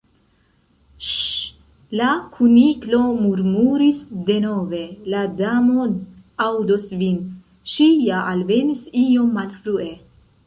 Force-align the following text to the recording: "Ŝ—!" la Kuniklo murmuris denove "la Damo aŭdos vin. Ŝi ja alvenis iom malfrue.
"Ŝ—!" 1.07 1.97
la 1.99 2.13
Kuniklo 2.37 3.01
murmuris 3.25 3.99
denove 4.29 4.79
"la 5.15 5.21
Damo 5.41 5.85
aŭdos 6.49 6.87
vin. 7.03 7.21
Ŝi 7.75 7.91
ja 8.07 8.23
alvenis 8.33 8.85
iom 9.03 9.29
malfrue. 9.37 9.91